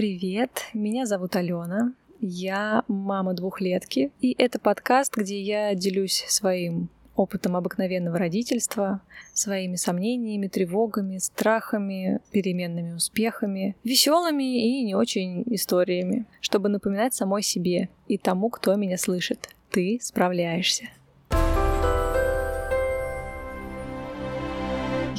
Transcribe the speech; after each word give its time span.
Привет, 0.00 0.62
меня 0.72 1.04
зовут 1.04 1.36
Алена. 1.36 1.92
Я 2.22 2.84
мама 2.88 3.34
двухлетки, 3.34 4.10
и 4.22 4.34
это 4.38 4.58
подкаст, 4.58 5.14
где 5.14 5.38
я 5.38 5.74
делюсь 5.74 6.24
своим 6.26 6.88
опытом 7.14 7.54
обыкновенного 7.54 8.16
родительства, 8.16 9.02
своими 9.34 9.76
сомнениями, 9.76 10.48
тревогами, 10.48 11.18
страхами, 11.18 12.20
переменными 12.30 12.92
успехами, 12.92 13.76
веселыми 13.84 14.78
и 14.80 14.84
не 14.84 14.94
очень 14.94 15.44
историями, 15.54 16.24
чтобы 16.40 16.70
напоминать 16.70 17.12
самой 17.12 17.42
себе 17.42 17.90
и 18.08 18.16
тому, 18.16 18.48
кто 18.48 18.76
меня 18.76 18.96
слышит. 18.96 19.50
Ты 19.70 19.98
справляешься. 20.00 20.84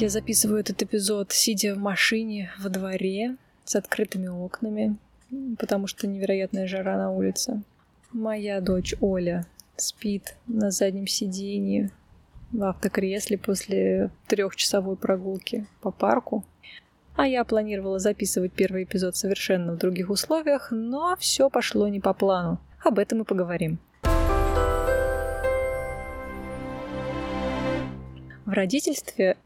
Я 0.00 0.08
записываю 0.08 0.58
этот 0.58 0.82
эпизод, 0.82 1.30
сидя 1.30 1.76
в 1.76 1.78
машине 1.78 2.50
во 2.58 2.68
дворе 2.68 3.36
с 3.64 3.76
открытыми 3.76 4.28
окнами, 4.28 4.96
потому 5.58 5.86
что 5.86 6.06
невероятная 6.06 6.66
жара 6.66 6.96
на 6.96 7.10
улице. 7.10 7.62
Моя 8.12 8.60
дочь 8.60 8.94
Оля 9.00 9.46
спит 9.76 10.36
на 10.46 10.70
заднем 10.70 11.06
сиденье 11.06 11.90
в 12.52 12.62
автокресле 12.64 13.38
после 13.38 14.10
трехчасовой 14.28 14.96
прогулки 14.96 15.66
по 15.80 15.90
парку. 15.90 16.44
А 17.16 17.26
я 17.26 17.44
планировала 17.44 17.98
записывать 17.98 18.52
первый 18.52 18.84
эпизод 18.84 19.16
совершенно 19.16 19.72
в 19.72 19.78
других 19.78 20.10
условиях, 20.10 20.70
но 20.70 21.14
все 21.18 21.50
пошло 21.50 21.88
не 21.88 22.00
по 22.00 22.14
плану. 22.14 22.58
Об 22.84 22.98
этом 22.98 23.22
и 23.22 23.24
поговорим. 23.24 23.78
В 28.44 28.50
родительстве 28.50 29.36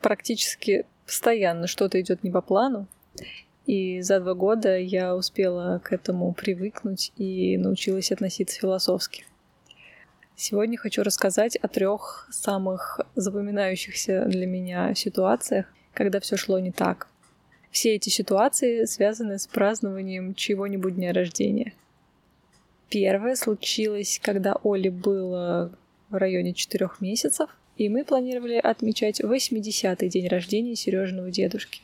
практически 0.00 0.86
постоянно 1.04 1.66
что-то 1.66 2.00
идет 2.00 2.22
не 2.22 2.30
по 2.30 2.40
плану, 2.40 2.86
и 3.66 4.00
за 4.00 4.20
два 4.20 4.34
года 4.34 4.78
я 4.78 5.16
успела 5.16 5.80
к 5.82 5.92
этому 5.92 6.32
привыкнуть 6.32 7.12
и 7.16 7.56
научилась 7.58 8.12
относиться 8.12 8.58
философски. 8.58 9.24
Сегодня 10.36 10.78
хочу 10.78 11.02
рассказать 11.02 11.56
о 11.56 11.66
трех 11.66 12.28
самых 12.30 13.00
запоминающихся 13.16 14.26
для 14.26 14.46
меня 14.46 14.94
ситуациях, 14.94 15.66
когда 15.94 16.20
все 16.20 16.36
шло 16.36 16.58
не 16.58 16.70
так. 16.70 17.08
Все 17.70 17.94
эти 17.94 18.08
ситуации 18.08 18.84
связаны 18.84 19.38
с 19.38 19.46
празднованием 19.46 20.34
чего-нибудь 20.34 20.94
дня 20.94 21.12
рождения. 21.12 21.74
Первое 22.88 23.34
случилось, 23.34 24.20
когда 24.22 24.54
Оле 24.62 24.90
было 24.90 25.72
в 26.08 26.14
районе 26.14 26.54
четырех 26.54 27.00
месяцев, 27.00 27.50
и 27.76 27.88
мы 27.88 28.04
планировали 28.04 28.56
отмечать 28.56 29.20
80-й 29.20 30.08
день 30.08 30.28
рождения 30.28 30.76
Сережиного 30.76 31.30
дедушки 31.30 31.80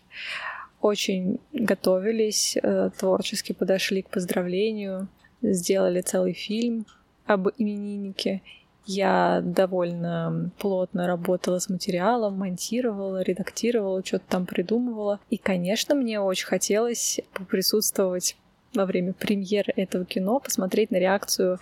очень 0.82 1.40
готовились, 1.52 2.58
э, 2.60 2.90
творчески 2.98 3.52
подошли 3.52 4.02
к 4.02 4.10
поздравлению, 4.10 5.08
сделали 5.40 6.00
целый 6.00 6.32
фильм 6.32 6.86
об 7.24 7.48
имениннике. 7.56 8.42
Я 8.84 9.40
довольно 9.44 10.50
плотно 10.58 11.06
работала 11.06 11.60
с 11.60 11.68
материалом, 11.68 12.36
монтировала, 12.38 13.22
редактировала, 13.22 14.04
что-то 14.04 14.24
там 14.28 14.44
придумывала. 14.44 15.20
И, 15.30 15.36
конечно, 15.36 15.94
мне 15.94 16.20
очень 16.20 16.46
хотелось 16.46 17.20
поприсутствовать 17.32 18.36
во 18.74 18.84
время 18.84 19.12
премьеры 19.12 19.72
этого 19.76 20.04
кино, 20.04 20.40
посмотреть 20.40 20.90
на 20.90 20.96
реакцию 20.96 21.58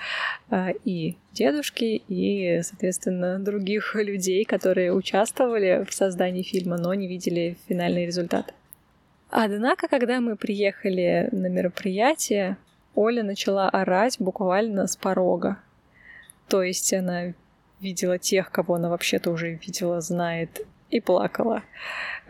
э, 0.51 0.73
и 0.85 1.19
дедушки, 1.33 2.03
и, 2.09 2.63
соответственно, 2.63 3.39
других 3.39 3.95
людей, 3.99 4.45
которые 4.45 4.95
участвовали 4.95 5.85
в 5.87 5.93
создании 5.93 6.43
фильма, 6.43 6.79
но 6.79 6.95
не 6.95 7.07
видели 7.07 7.59
финальный 7.69 8.07
результат. 8.07 8.55
Однако, 9.31 9.89
когда 9.89 10.21
мы 10.21 10.37
приехали 10.37 11.29
на 11.31 11.47
мероприятие, 11.47 12.57
Оля 12.95 13.23
начала 13.23 13.69
орать 13.69 14.17
буквально 14.19 14.87
с 14.87 14.97
порога. 14.97 15.59
То 16.49 16.63
есть 16.63 16.93
она 16.93 17.33
видела 17.81 18.19
тех, 18.19 18.51
кого 18.51 18.75
она 18.75 18.89
вообще-то 18.89 19.31
уже 19.31 19.53
видела, 19.53 20.01
знает, 20.01 20.67
и 20.91 21.01
плакала. 21.01 21.63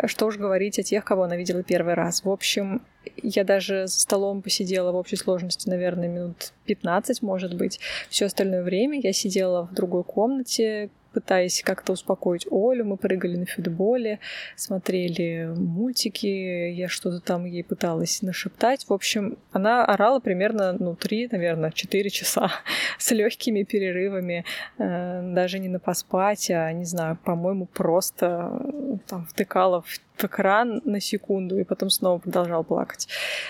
Что 0.04 0.26
уж 0.26 0.36
говорить 0.36 0.78
о 0.78 0.82
тех, 0.82 1.04
кого 1.04 1.24
она 1.24 1.36
видела 1.36 1.62
первый 1.62 1.94
раз. 1.94 2.24
В 2.24 2.30
общем, 2.30 2.82
я 3.22 3.44
даже 3.44 3.86
за 3.86 4.00
столом 4.00 4.42
посидела 4.42 4.92
в 4.92 4.96
общей 4.96 5.16
сложности, 5.16 5.68
наверное, 5.68 6.08
минут 6.08 6.52
15, 6.66 7.22
может 7.22 7.54
быть. 7.54 7.80
Все 8.08 8.26
остальное 8.26 8.62
время 8.62 9.00
я 9.00 9.12
сидела 9.12 9.66
в 9.66 9.74
другой 9.74 10.04
комнате, 10.04 10.90
пытаясь 11.12 11.62
как-то 11.62 11.92
успокоить 11.92 12.46
Олю. 12.50 12.84
Мы 12.84 12.96
прыгали 12.96 13.36
на 13.36 13.46
футболе, 13.46 14.18
смотрели 14.56 15.52
мультики, 15.56 16.70
я 16.70 16.88
что-то 16.88 17.20
там 17.20 17.44
ей 17.44 17.64
пыталась 17.64 18.22
нашептать. 18.22 18.86
В 18.88 18.92
общем, 18.92 19.38
она 19.52 19.84
орала 19.84 20.20
примерно, 20.20 20.72
ну, 20.72 20.94
три, 20.94 21.28
наверное, 21.30 21.70
четыре 21.70 22.10
часа 22.10 22.50
с 22.98 23.10
легкими 23.10 23.62
перерывами, 23.62 24.44
э, 24.78 25.32
даже 25.34 25.58
не 25.58 25.68
на 25.68 25.78
поспать, 25.78 26.50
а, 26.50 26.72
не 26.72 26.84
знаю, 26.84 27.18
по-моему, 27.24 27.66
просто 27.66 28.50
э, 28.52 28.96
там 29.06 29.26
втыкала 29.26 29.82
в 29.82 30.24
экран 30.24 30.80
на 30.84 31.00
секунду 31.00 31.58
и 31.58 31.64
потом 31.64 31.90
снова 31.90 32.18
продолжал 32.18 32.64
плакать. 32.64 33.08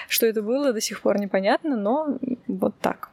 Что 0.08 0.26
это 0.26 0.42
было, 0.42 0.72
до 0.72 0.80
сих 0.80 1.02
пор 1.02 1.18
непонятно, 1.18 1.76
но 1.76 2.18
вот 2.46 2.74
так. 2.80 3.09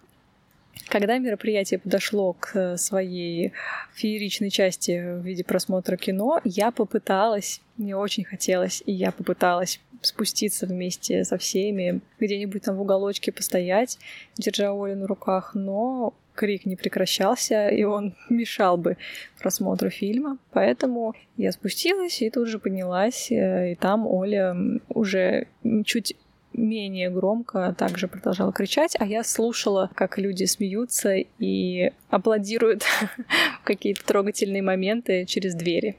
Когда 0.88 1.18
мероприятие 1.18 1.80
подошло 1.80 2.34
к 2.34 2.78
своей 2.78 3.54
фееричной 3.94 4.50
части 4.50 5.18
в 5.18 5.26
виде 5.26 5.44
просмотра 5.44 5.98
кино, 5.98 6.42
я 6.44 6.72
попыталась, 6.72 7.62
мне 7.78 7.96
очень 7.96 8.24
хотелось, 8.24 8.84
и 8.86 8.92
я 8.92 9.12
попыталась 9.12 9.80
спуститься 10.02 10.66
вместе 10.66 11.24
со 11.24 11.38
всеми, 11.38 12.02
где-нибудь 12.20 12.64
там 12.64 12.76
в 12.76 12.82
уголочке 12.82 13.32
постоять, 13.32 13.98
держа 14.38 14.72
Олю 14.72 14.96
на 14.96 15.08
руках, 15.08 15.52
но 15.56 16.14
крик 16.36 16.66
не 16.66 16.76
прекращался, 16.76 17.68
и 17.70 17.84
он 17.84 18.16
мешал 18.30 18.78
бы 18.78 18.98
просмотру 19.40 19.90
фильма. 19.90 20.38
Поэтому 20.52 21.16
я 21.36 21.52
спустилась 21.52 22.22
и 22.22 22.30
тут 22.30 22.48
же 22.48 22.60
поднялась, 22.60 23.32
э, 23.32 23.72
и 23.72 23.76
там 23.76 24.06
Оля 24.08 24.56
уже 24.90 25.48
чуть 25.86 26.16
менее 26.58 27.10
громко 27.10 27.74
также 27.78 28.08
продолжала 28.08 28.52
кричать, 28.52 28.96
а 29.00 29.06
я 29.06 29.24
слушала, 29.24 29.90
как 29.96 30.18
люди 30.18 30.46
смеются 30.46 31.16
и 31.16 31.92
аплодируют 32.10 32.84
какие-то 33.64 34.04
трогательные 34.06 34.62
моменты 34.62 35.26
через 35.26 35.56
двери. 35.56 35.98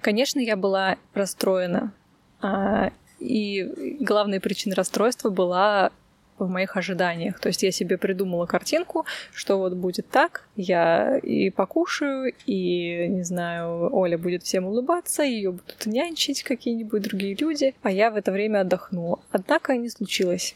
Конечно, 0.00 0.40
я 0.40 0.56
была 0.56 0.96
расстроена, 1.14 1.92
а, 2.40 2.90
и 3.18 3.96
главная 4.00 4.40
причина 4.40 4.74
расстройства 4.74 5.30
была 5.30 5.92
в 6.38 6.48
моих 6.48 6.76
ожиданиях. 6.76 7.38
То 7.40 7.48
есть 7.48 7.62
я 7.62 7.70
себе 7.70 7.98
придумала 7.98 8.46
картинку, 8.46 9.06
что 9.32 9.58
вот 9.58 9.74
будет 9.74 10.08
так, 10.08 10.48
я 10.56 11.18
и 11.18 11.50
покушаю, 11.50 12.32
и, 12.46 13.08
не 13.08 13.22
знаю, 13.22 13.94
Оля 13.94 14.18
будет 14.18 14.42
всем 14.42 14.66
улыбаться, 14.66 15.22
ее 15.22 15.52
будут 15.52 15.86
нянчить 15.86 16.42
какие-нибудь 16.42 17.02
другие 17.02 17.34
люди, 17.34 17.74
а 17.82 17.90
я 17.90 18.10
в 18.10 18.16
это 18.16 18.32
время 18.32 18.60
отдохну. 18.60 19.20
Однако 19.30 19.76
не 19.76 19.88
случилось. 19.88 20.54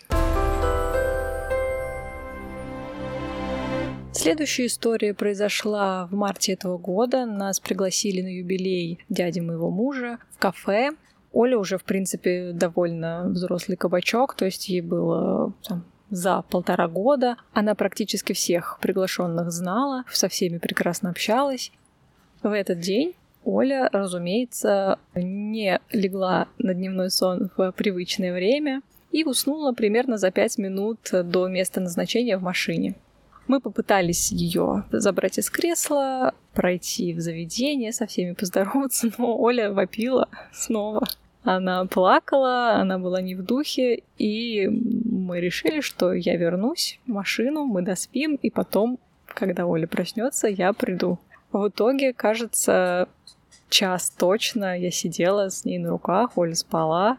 Следующая 4.13 4.67
история 4.67 5.15
произошла 5.15 6.07
в 6.07 6.15
марте 6.15 6.53
этого 6.53 6.79
года. 6.79 7.25
Нас 7.27 7.61
пригласили 7.61 8.21
на 8.21 8.29
юбилей 8.29 8.99
дяди 9.09 9.41
моего 9.41 9.71
мужа 9.71 10.19
в 10.31 10.39
кафе. 10.39 10.91
Оля 11.33 11.59
уже, 11.59 11.79
в 11.79 11.85
принципе, 11.85 12.53
довольно 12.53 13.25
взрослый 13.29 13.77
кабачок, 13.77 14.35
то 14.35 14.45
есть 14.45 14.69
ей 14.69 14.81
было 14.81 15.53
там, 15.67 15.85
за 16.11 16.43
полтора 16.43 16.89
года. 16.89 17.37
Она 17.53 17.75
практически 17.75 18.33
всех 18.33 18.79
приглашенных 18.81 19.51
знала, 19.53 20.05
со 20.11 20.29
всеми 20.29 20.59
прекрасно 20.59 21.11
общалась. 21.11 21.73
В 22.43 22.51
этот 22.51 22.81
день 22.81 23.15
Оля, 23.45 23.89
разумеется, 23.93 24.99
не 25.15 25.81
легла 25.93 26.49
на 26.59 26.75
дневной 26.75 27.11
сон 27.11 27.51
в 27.57 27.73
привычное 27.73 28.35
время 28.35 28.83
и 29.13 29.25
уснула 29.25 29.73
примерно 29.73 30.19
за 30.19 30.31
пять 30.31 30.59
минут 30.59 30.99
до 31.13 31.49
места 31.49 31.81
назначения 31.81 32.37
в 32.37 32.43
машине. 32.43 32.95
Мы 33.51 33.59
попытались 33.59 34.31
ее 34.31 34.85
забрать 34.93 35.37
из 35.39 35.51
кресла, 35.51 36.35
пройти 36.55 37.13
в 37.13 37.21
заведение, 37.21 37.93
со 37.93 38.07
всеми 38.07 38.33
поздороваться, 38.33 39.11
но 39.19 39.37
Оля 39.37 39.73
вопила 39.73 40.29
снова. 40.53 41.05
Она 41.43 41.85
плакала, 41.87 42.75
она 42.75 43.01
была 43.01 43.21
не 43.21 43.35
в 43.35 43.43
духе, 43.43 44.05
и 44.19 44.69
мы 44.69 45.41
решили, 45.41 45.81
что 45.81 46.13
я 46.13 46.37
вернусь 46.37 47.01
в 47.07 47.11
машину, 47.11 47.65
мы 47.65 47.83
доспим, 47.83 48.37
и 48.37 48.51
потом, 48.51 49.01
когда 49.27 49.67
Оля 49.67 49.89
проснется, 49.89 50.47
я 50.47 50.73
приду. 50.73 51.19
В 51.51 51.71
итоге, 51.71 52.13
кажется, 52.13 53.09
час 53.69 54.11
точно 54.11 54.79
я 54.79 54.93
сидела 54.93 55.51
с 55.51 55.65
ней 55.65 55.79
на 55.79 55.91
руках, 55.91 56.39
Оля 56.39 56.55
спала. 56.55 57.19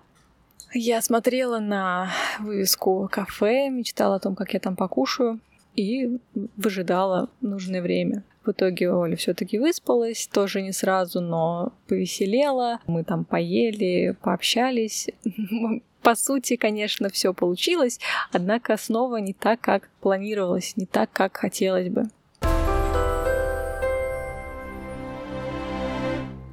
Я 0.74 1.02
смотрела 1.02 1.60
на 1.60 2.10
вывеску 2.40 3.10
кафе, 3.12 3.68
мечтала 3.68 4.16
о 4.16 4.20
том, 4.20 4.38
как 4.38 4.54
я 4.54 4.62
там 4.62 4.78
покушаю, 4.78 5.42
и 5.76 6.18
выжидала 6.58 7.30
нужное 7.42 7.82
время. 7.82 8.24
В 8.46 8.52
итоге 8.52 8.92
Оля 8.92 9.16
все-таки 9.16 9.60
выспалась, 9.60 10.28
тоже 10.28 10.62
не 10.62 10.72
сразу, 10.72 11.22
но 11.22 11.74
повеселела. 11.88 12.80
Мы 12.88 13.04
там 13.04 13.24
поели, 13.24 14.16
пообщались. 14.22 15.10
По 16.02 16.16
сути, 16.16 16.56
конечно, 16.56 17.10
все 17.10 17.34
получилось, 17.34 18.00
однако 18.32 18.76
снова 18.78 19.18
не 19.18 19.34
так, 19.34 19.62
как 19.62 19.90
планировалось, 20.02 20.76
не 20.76 20.88
так, 20.88 21.12
как 21.12 21.38
хотелось 21.38 21.90
бы. 21.90 22.10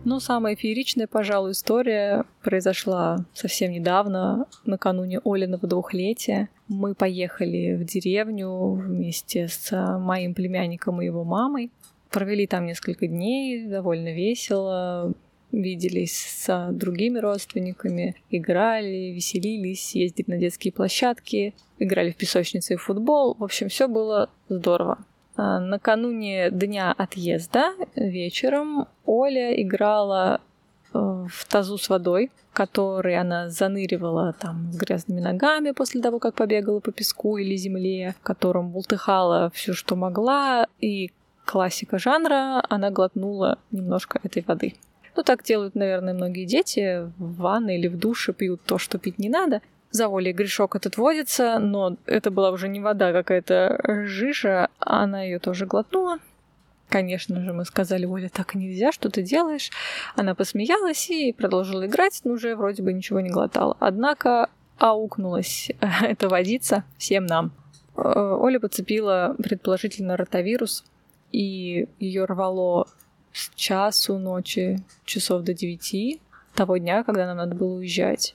Но 0.08 0.20
самая 0.20 0.56
фееричная, 0.56 1.06
пожалуй, 1.06 1.52
история 1.52 2.24
произошла 2.42 3.26
совсем 3.34 3.72
недавно, 3.72 4.46
накануне 4.64 5.20
Олиного 5.22 5.68
двухлетия. 5.68 6.48
Мы 6.66 6.94
поехали 6.94 7.74
в 7.74 7.84
деревню 7.84 8.70
вместе 8.70 9.48
с 9.48 9.70
моим 9.98 10.32
племянником 10.32 11.02
и 11.02 11.04
его 11.04 11.24
мамой. 11.24 11.70
Провели 12.08 12.46
там 12.46 12.64
несколько 12.64 13.06
дней, 13.06 13.66
довольно 13.66 14.14
весело, 14.14 15.12
виделись 15.52 16.16
с 16.16 16.70
другими 16.72 17.18
родственниками, 17.18 18.16
играли, 18.30 19.12
веселились, 19.12 19.94
ездили 19.94 20.30
на 20.30 20.38
детские 20.38 20.72
площадки, 20.72 21.52
играли 21.78 22.12
в 22.12 22.16
песочнице 22.16 22.72
и 22.72 22.76
в 22.76 22.82
футбол. 22.82 23.36
В 23.38 23.44
общем, 23.44 23.68
все 23.68 23.88
было 23.88 24.30
здорово. 24.48 25.04
А, 25.38 25.60
накануне 25.60 26.50
дня 26.50 26.92
отъезда 26.98 27.72
вечером 27.94 28.88
Оля 29.06 29.62
играла 29.62 30.40
э, 30.92 30.98
в 30.98 31.44
тазу 31.48 31.78
с 31.78 31.88
водой, 31.88 32.32
который 32.52 33.16
она 33.16 33.48
заныривала 33.48 34.32
там 34.32 34.72
с 34.72 34.76
грязными 34.76 35.20
ногами 35.20 35.70
после 35.70 36.02
того, 36.02 36.18
как 36.18 36.34
побегала 36.34 36.80
по 36.80 36.90
песку 36.90 37.36
или 37.36 37.54
земле, 37.54 38.16
в 38.18 38.22
котором 38.24 38.70
бултыхала 38.70 39.52
все, 39.54 39.74
что 39.74 39.94
могла, 39.94 40.66
и 40.80 41.12
классика 41.44 42.00
жанра, 42.00 42.60
она 42.68 42.90
глотнула 42.90 43.58
немножко 43.70 44.18
этой 44.24 44.42
воды. 44.44 44.74
Ну, 45.14 45.22
так 45.22 45.44
делают, 45.44 45.76
наверное, 45.76 46.14
многие 46.14 46.46
дети. 46.46 47.08
В 47.18 47.36
ванной 47.36 47.78
или 47.78 47.86
в 47.86 47.96
душе 47.96 48.32
пьют 48.32 48.60
то, 48.66 48.78
что 48.78 48.98
пить 48.98 49.20
не 49.20 49.28
надо 49.28 49.62
за 49.90 50.08
волей 50.08 50.32
грешок 50.32 50.76
этот 50.76 50.96
водится, 50.96 51.58
но 51.58 51.96
это 52.06 52.30
была 52.30 52.50
уже 52.50 52.68
не 52.68 52.80
вода, 52.80 53.12
какая-то 53.12 54.04
жижа, 54.06 54.68
она 54.78 55.22
ее 55.22 55.38
тоже 55.38 55.66
глотнула. 55.66 56.18
Конечно 56.88 57.40
же, 57.42 57.52
мы 57.52 57.64
сказали, 57.66 58.06
Оля, 58.06 58.30
так 58.30 58.54
нельзя, 58.54 58.92
что 58.92 59.10
ты 59.10 59.22
делаешь? 59.22 59.70
Она 60.16 60.34
посмеялась 60.34 61.10
и 61.10 61.32
продолжила 61.32 61.86
играть, 61.86 62.20
но 62.24 62.32
уже 62.32 62.56
вроде 62.56 62.82
бы 62.82 62.92
ничего 62.92 63.20
не 63.20 63.28
глотала. 63.28 63.76
Однако 63.78 64.48
аукнулась 64.78 65.70
эта 66.02 66.28
водица 66.28 66.84
всем 66.96 67.26
нам. 67.26 67.52
Э, 67.94 68.36
Оля 68.40 68.58
подцепила 68.58 69.36
предположительно 69.42 70.16
ротавирус, 70.16 70.84
и 71.30 71.88
ее 71.98 72.24
рвало 72.24 72.88
с 73.32 73.50
часу 73.54 74.18
ночи, 74.18 74.82
часов 75.04 75.42
до 75.42 75.52
девяти 75.52 76.20
того 76.54 76.78
дня, 76.78 77.04
когда 77.04 77.26
нам 77.26 77.36
надо 77.36 77.54
было 77.54 77.74
уезжать. 77.74 78.34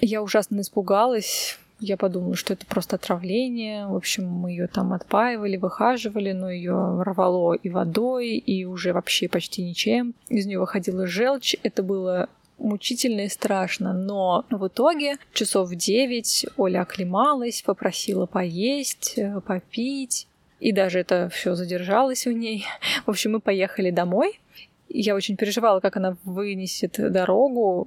Я 0.00 0.22
ужасно 0.22 0.60
испугалась. 0.60 1.58
Я 1.80 1.96
подумала, 1.96 2.34
что 2.34 2.54
это 2.54 2.66
просто 2.66 2.96
отравление. 2.96 3.86
В 3.86 3.94
общем, 3.94 4.26
мы 4.26 4.50
ее 4.50 4.66
там 4.66 4.92
отпаивали, 4.92 5.56
выхаживали, 5.56 6.32
но 6.32 6.50
ее 6.50 7.02
рвало 7.02 7.54
и 7.54 7.68
водой, 7.68 8.30
и 8.30 8.64
уже 8.64 8.92
вообще 8.92 9.28
почти 9.28 9.62
ничем. 9.62 10.14
Из 10.28 10.46
нее 10.46 10.58
выходила 10.58 11.06
желчь. 11.06 11.54
Это 11.62 11.84
было 11.84 12.28
мучительно 12.58 13.22
и 13.22 13.28
страшно, 13.28 13.92
но 13.92 14.44
в 14.50 14.66
итоге 14.66 15.18
часов 15.32 15.68
в 15.68 15.76
девять 15.76 16.46
Оля 16.56 16.82
оклемалась, 16.82 17.62
попросила 17.62 18.26
поесть, 18.26 19.14
э, 19.16 19.40
попить, 19.40 20.26
и 20.60 20.72
даже 20.72 20.98
это 20.98 21.28
все 21.32 21.54
задержалось 21.54 22.26
у 22.26 22.32
ней. 22.32 22.66
В 23.06 23.10
общем, 23.10 23.32
мы 23.32 23.40
поехали 23.40 23.90
домой, 23.90 24.40
я 24.88 25.14
очень 25.14 25.36
переживала, 25.36 25.80
как 25.80 25.96
она 25.96 26.16
вынесет 26.24 26.94
дорогу. 26.98 27.86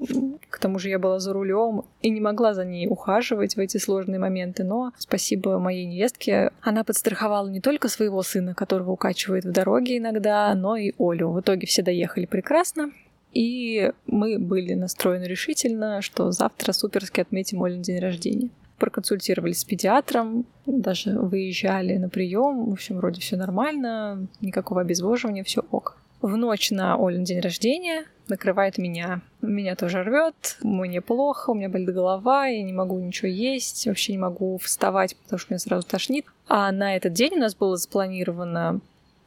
К 0.50 0.59
тому 0.59 0.80
же 0.80 0.89
я 0.89 1.00
была 1.00 1.19
за 1.19 1.33
рулем 1.33 1.83
и 2.01 2.09
не 2.09 2.21
могла 2.21 2.53
за 2.53 2.65
ней 2.65 2.88
ухаживать 2.88 3.56
в 3.56 3.59
эти 3.59 3.77
сложные 3.77 4.19
моменты. 4.19 4.63
Но 4.63 4.92
спасибо 4.98 5.59
моей 5.59 5.86
невестке, 5.86 6.51
она 6.62 6.83
подстраховала 6.83 7.48
не 7.50 7.62
только 7.62 7.88
своего 7.88 8.21
сына, 8.21 8.53
которого 8.53 8.92
укачивает 8.92 9.45
в 9.45 9.51
дороге 9.51 9.98
иногда, 9.98 10.53
но 10.56 10.75
и 10.75 10.94
Олю. 11.00 11.31
В 11.31 11.42
итоге 11.42 11.68
все 11.68 11.81
доехали 11.81 12.25
прекрасно. 12.25 12.92
И 13.33 13.92
мы 14.07 14.38
были 14.39 14.74
настроены 14.74 15.24
решительно, 15.24 16.01
что 16.01 16.31
завтра 16.31 16.74
суперски 16.74 17.21
отметим 17.21 17.63
Олин 17.63 17.81
день 17.81 18.00
рождения 18.00 18.50
проконсультировались 18.77 19.59
с 19.59 19.63
педиатром, 19.63 20.44
даже 20.65 21.12
выезжали 21.12 21.98
на 21.98 22.09
прием. 22.09 22.65
В 22.65 22.74
общем, 22.74 22.98
вроде 22.98 23.21
все 23.21 23.38
нормально, 23.38 24.25
никакого 24.42 24.81
обезвоживания, 24.81 25.44
все 25.44 25.63
ок. 25.69 25.98
В 26.21 26.38
ночь 26.38 26.69
на 26.69 26.97
Олин 27.03 27.23
день 27.23 27.39
рождения 27.39 28.06
накрывает 28.27 28.77
меня. 28.77 29.21
Меня 29.41 29.75
тоже 29.75 30.03
рвет, 30.03 30.57
мне 30.62 31.01
плохо, 31.01 31.50
у 31.50 31.56
меня 31.56 31.68
болит 31.68 31.91
голова, 31.91 32.45
я 32.45 32.62
не 32.62 32.73
могу 32.73 33.00
ничего 33.00 33.27
есть, 33.27 33.88
вообще 33.88 34.12
не 34.12 34.19
могу 34.19 34.59
вставать, 34.59 35.15
потому 35.15 35.39
что 35.39 35.51
меня 35.51 35.59
сразу 35.59 35.88
тошнит. 35.88 36.27
А 36.47 36.71
на 36.71 36.95
этот 36.95 37.13
день 37.13 37.33
у 37.38 37.39
нас 37.39 37.56
была 37.56 37.75
запланирована 37.75 38.81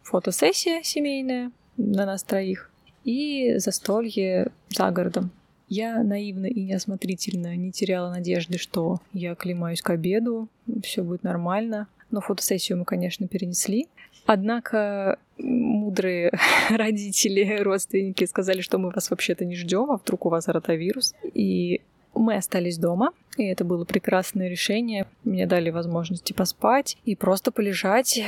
фотосессия 0.05 0.85
семейная 0.85 1.51
на 1.77 2.07
нас 2.07 2.23
троих 2.23 2.71
и 3.03 3.55
застолье 3.57 4.53
за 4.69 4.93
городом. 4.93 5.33
Я 5.69 6.01
наивно 6.05 6.47
и 6.47 6.63
неосмотрительно 6.63 7.57
не 7.57 7.73
теряла 7.73 8.11
надежды, 8.11 8.57
что 8.57 9.01
я 9.13 9.33
оклемаюсь 9.33 9.83
к 9.83 9.91
обеду, 9.91 10.49
все 10.85 11.03
будет 11.03 11.25
нормально. 11.25 11.89
Но 12.13 12.21
фотосессию 12.21 12.79
мы, 12.79 12.85
конечно, 12.85 13.27
перенесли. 13.27 13.89
Однако 14.27 15.19
мудрые 15.39 16.33
родители, 16.71 17.59
родственники 17.61 18.25
сказали, 18.25 18.61
что 18.61 18.79
мы 18.79 18.91
вас 18.91 19.11
вообще-то 19.11 19.45
не 19.45 19.57
ждем, 19.57 19.91
а 19.91 19.97
вдруг 19.97 20.27
у 20.27 20.29
вас 20.29 20.49
ротавирус. 20.49 21.15
И 21.35 21.81
мы 22.15 22.37
остались 22.37 22.79
дома, 22.79 23.13
и 23.37 23.45
это 23.45 23.65
было 23.65 23.85
прекрасное 23.85 24.49
решение. 24.49 25.07
Мне 25.25 25.47
дали 25.47 25.71
возможности 25.71 26.33
поспать 26.33 26.97
и 27.05 27.17
просто 27.17 27.51
полежать. 27.51 28.23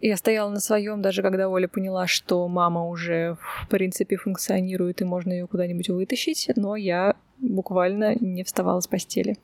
Я 0.00 0.16
стояла 0.16 0.50
на 0.50 0.60
своем, 0.60 1.02
даже 1.02 1.22
когда 1.22 1.48
Оля 1.48 1.66
поняла, 1.66 2.06
что 2.06 2.46
мама 2.46 2.86
уже 2.88 3.36
в 3.62 3.68
принципе 3.68 4.16
функционирует 4.16 5.00
и 5.00 5.04
можно 5.04 5.32
ее 5.32 5.46
куда-нибудь 5.46 5.88
вытащить, 5.88 6.50
но 6.56 6.76
я 6.76 7.16
буквально 7.38 8.14
не 8.14 8.44
вставала 8.44 8.80
с 8.80 8.86
постели 8.86 9.36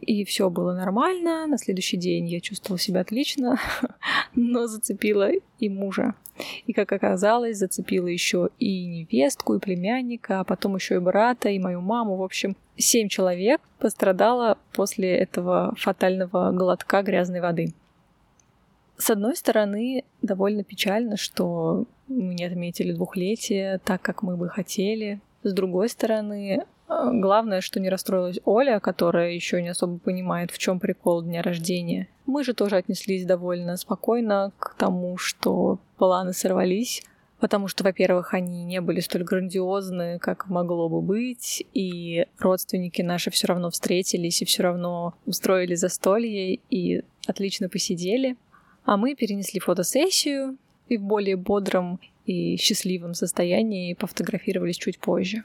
и 0.00 0.24
все 0.24 0.50
было 0.50 0.74
нормально. 0.74 1.46
На 1.46 1.58
следующий 1.58 1.96
день 1.96 2.28
я 2.28 2.40
чувствовала 2.40 2.78
себя 2.78 3.00
отлично, 3.00 3.58
но 4.34 4.66
зацепила 4.66 5.30
и 5.58 5.68
мужа. 5.68 6.14
И, 6.66 6.72
как 6.72 6.92
оказалось, 6.92 7.58
зацепила 7.58 8.06
еще 8.06 8.50
и 8.58 8.86
невестку, 8.86 9.54
и 9.54 9.58
племянника, 9.58 10.40
а 10.40 10.44
потом 10.44 10.76
еще 10.76 10.96
и 10.96 10.98
брата, 10.98 11.48
и 11.48 11.58
мою 11.58 11.80
маму. 11.80 12.16
В 12.16 12.22
общем, 12.22 12.56
семь 12.76 13.08
человек 13.08 13.60
пострадало 13.78 14.58
после 14.72 15.16
этого 15.16 15.74
фатального 15.76 16.52
глотка 16.52 17.02
грязной 17.02 17.40
воды. 17.40 17.72
С 18.98 19.10
одной 19.10 19.36
стороны, 19.36 20.04
довольно 20.22 20.64
печально, 20.64 21.16
что 21.16 21.84
мы 22.08 22.34
не 22.34 22.44
отметили 22.44 22.92
двухлетие 22.92 23.78
так, 23.84 24.00
как 24.02 24.22
мы 24.22 24.36
бы 24.36 24.48
хотели. 24.48 25.20
С 25.42 25.52
другой 25.52 25.88
стороны, 25.88 26.64
главное, 27.12 27.60
что 27.60 27.80
не 27.80 27.88
расстроилась 27.88 28.40
Оля, 28.44 28.80
которая 28.80 29.32
еще 29.32 29.62
не 29.62 29.68
особо 29.68 29.98
понимает, 29.98 30.50
в 30.50 30.58
чем 30.58 30.80
прикол 30.80 31.22
дня 31.22 31.42
рождения. 31.42 32.08
Мы 32.26 32.44
же 32.44 32.54
тоже 32.54 32.76
отнеслись 32.76 33.24
довольно 33.24 33.76
спокойно 33.76 34.52
к 34.58 34.74
тому, 34.76 35.16
что 35.16 35.78
планы 35.96 36.32
сорвались, 36.32 37.02
потому 37.38 37.68
что, 37.68 37.84
во-первых, 37.84 38.34
они 38.34 38.64
не 38.64 38.80
были 38.80 39.00
столь 39.00 39.24
грандиозны, 39.24 40.18
как 40.18 40.48
могло 40.48 40.88
бы 40.88 41.00
быть, 41.00 41.64
и 41.74 42.26
родственники 42.38 43.02
наши 43.02 43.30
все 43.30 43.48
равно 43.48 43.70
встретились 43.70 44.42
и 44.42 44.44
все 44.44 44.62
равно 44.64 45.14
устроили 45.26 45.74
застолье 45.74 46.60
и 46.70 47.02
отлично 47.26 47.68
посидели. 47.68 48.36
А 48.84 48.96
мы 48.96 49.14
перенесли 49.14 49.60
фотосессию 49.60 50.56
и 50.88 50.96
в 50.96 51.02
более 51.02 51.36
бодром 51.36 52.00
и 52.24 52.56
счастливом 52.56 53.14
состоянии 53.14 53.94
пофотографировались 53.94 54.76
чуть 54.76 54.98
позже. 54.98 55.44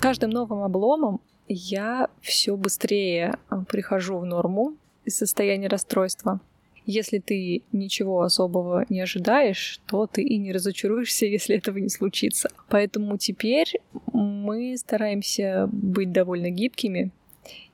Каждым 0.00 0.30
новым 0.30 0.62
обломом 0.62 1.20
я 1.46 2.08
все 2.20 2.56
быстрее 2.56 3.36
а, 3.48 3.64
прихожу 3.64 4.18
в 4.18 4.24
норму 4.24 4.74
из 5.04 5.16
состояния 5.16 5.68
расстройства. 5.68 6.40
Если 6.86 7.18
ты 7.18 7.62
ничего 7.70 8.22
особого 8.22 8.86
не 8.88 9.02
ожидаешь, 9.02 9.80
то 9.86 10.06
ты 10.06 10.22
и 10.22 10.38
не 10.38 10.52
разочаруешься, 10.52 11.26
если 11.36 11.56
этого 11.56 11.78
не 11.78 11.90
случится. 11.90 12.50
Поэтому 12.68 13.18
теперь 13.18 13.80
мы 14.12 14.76
стараемся 14.78 15.68
быть 15.70 16.12
довольно 16.12 16.50
гибкими, 16.50 17.10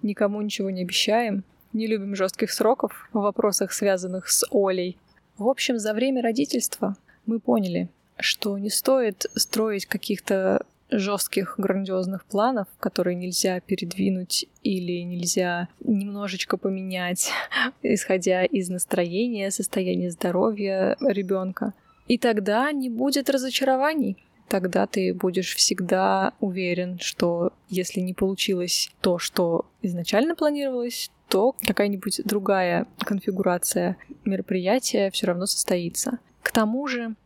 никому 0.02 0.42
ничего 0.42 0.70
не 0.70 0.82
обещаем, 0.82 1.44
не 1.72 1.86
любим 1.86 2.16
жестких 2.16 2.50
сроков 2.50 3.08
в 3.12 3.20
вопросах, 3.20 3.72
связанных 3.72 4.28
с 4.28 4.44
Олей. 4.50 4.96
В 5.38 5.48
общем, 5.48 5.78
за 5.78 5.94
время 5.94 6.22
родительства 6.22 6.96
мы 7.26 7.38
поняли, 7.38 7.88
что 8.18 8.58
не 8.58 8.70
стоит 8.70 9.26
строить 9.34 9.86
каких-то 9.86 10.64
жестких, 10.90 11.54
грандиозных 11.58 12.24
планов, 12.24 12.68
которые 12.78 13.14
нельзя 13.14 13.60
передвинуть 13.60 14.46
или 14.62 15.00
нельзя 15.02 15.68
немножечко 15.80 16.56
поменять, 16.56 17.30
исходя 17.82 18.44
из 18.44 18.68
настроения, 18.68 19.50
состояния 19.50 20.10
здоровья 20.10 20.96
ребенка. 21.00 21.74
И 22.08 22.18
тогда 22.18 22.70
не 22.72 22.88
будет 22.88 23.30
разочарований. 23.30 24.16
тогда 24.48 24.86
ты 24.86 25.12
будешь 25.12 25.56
всегда 25.56 26.32
уверен, 26.38 27.00
что 27.00 27.52
если 27.68 27.98
не 27.98 28.14
получилось 28.14 28.90
то, 29.00 29.18
что 29.18 29.66
изначально 29.82 30.36
планировалось, 30.36 31.10
то 31.28 31.56
какая-нибудь 31.66 32.20
другая 32.24 32.86
конфигурация 32.98 33.96
мероприятия 34.24 35.10
все 35.10 35.26
равно 35.26 35.46
состоится. 35.46 36.20
К 36.42 36.52
тому 36.52 36.86
же, 36.86 37.16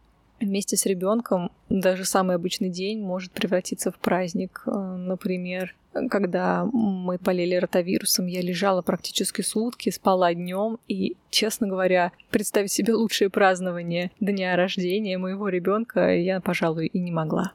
вместе 0.41 0.77
с 0.77 0.87
ребенком 0.87 1.51
даже 1.69 2.05
самый 2.05 2.37
обычный 2.37 2.71
день 2.71 3.01
может 3.01 3.33
превратиться 3.33 3.91
в 3.91 3.99
праздник. 3.99 4.63
Э, 4.67 4.71
например, 4.71 5.75
когда 6.09 6.65
мы 6.73 7.19
болели 7.19 7.57
ротавирусом, 7.57 8.27
я 8.27 8.41
лежала 8.41 8.83
практически 8.83 9.43
сутки, 9.43 9.91
спала 9.91 10.33
днем, 10.35 10.79
и, 10.89 11.17
честно 11.31 11.67
говоря, 11.67 12.13
представить 12.31 12.73
себе 12.73 12.95
лучшее 12.95 13.29
празднование 13.31 14.11
дня 14.21 14.57
рождения 14.57 15.19
моего 15.19 15.49
ребенка 15.49 16.15
я, 16.17 16.41
пожалуй, 16.41 16.87
и 16.87 16.99
не 16.99 17.11
могла. 17.11 17.53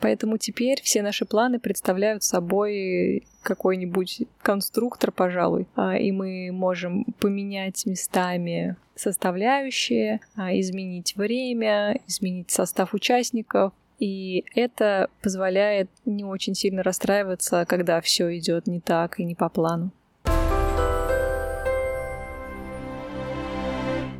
Поэтому 0.00 0.38
теперь 0.38 0.80
все 0.82 1.02
наши 1.02 1.26
планы 1.26 1.60
представляют 1.60 2.22
собой 2.22 3.26
какой-нибудь 3.42 4.22
конструктор, 4.42 5.12
пожалуй, 5.12 5.66
а, 5.76 5.96
и 5.96 6.10
мы 6.10 6.50
можем 6.52 7.04
поменять 7.18 7.84
местами 7.86 8.76
составляющие, 8.94 10.20
а, 10.36 10.58
изменить 10.58 11.16
время, 11.16 12.00
изменить 12.06 12.50
состав 12.50 12.94
участников, 12.94 13.72
и 13.98 14.44
это 14.54 15.10
позволяет 15.22 15.90
не 16.06 16.24
очень 16.24 16.54
сильно 16.54 16.82
расстраиваться, 16.82 17.66
когда 17.68 18.00
все 18.00 18.36
идет 18.38 18.66
не 18.66 18.80
так 18.80 19.20
и 19.20 19.24
не 19.24 19.34
по 19.34 19.50
плану. 19.50 19.92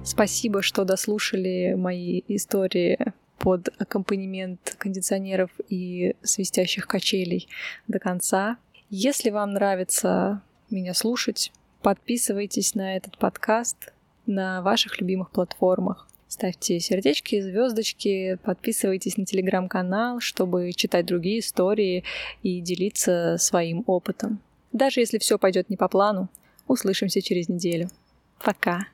Спасибо, 0.05 0.61
что 0.61 0.85
дослушали 0.85 1.75
мои 1.75 2.23
истории 2.29 2.99
под 3.41 3.71
аккомпанемент 3.79 4.77
кондиционеров 4.79 5.51
и 5.69 6.15
свистящих 6.23 6.87
качелей 6.87 7.49
до 7.89 7.99
конца. 7.99 8.59
Если 8.91 9.31
вам 9.31 9.55
нравится 9.55 10.43
меня 10.69 10.95
слушать, 10.95 11.51
подписывайтесь 11.83 12.75
на 12.75 12.97
этот 12.97 13.19
подкаст 13.19 13.93
на 14.27 14.63
ваших 14.63 15.01
любимых 15.01 15.31
платформах. 15.31 16.07
Ставьте 16.29 16.79
сердечки, 16.79 17.41
звездочки, 17.41 18.39
подписывайтесь 18.45 19.17
на 19.17 19.25
телеграм-канал, 19.25 20.21
чтобы 20.21 20.73
читать 20.73 21.07
другие 21.07 21.41
истории 21.41 22.05
и 22.43 22.61
делиться 22.61 23.37
своим 23.39 23.83
опытом. 23.87 24.39
Даже 24.71 25.01
если 25.01 25.19
все 25.19 25.39
пойдет 25.39 25.71
не 25.71 25.77
по 25.77 25.89
плану, 25.89 26.29
услышимся 26.69 27.21
через 27.21 27.49
неделю. 27.49 27.89
Пока! 28.45 28.87